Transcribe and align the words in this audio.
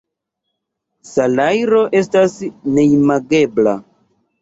Salajro 1.09 1.83
estas 2.01 2.37
neimagebla. 2.73 3.81